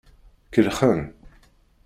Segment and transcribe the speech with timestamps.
[0.53, 1.01] Kellxen.